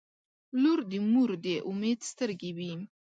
[0.61, 2.71] •لور د مور د امید سترګې وي.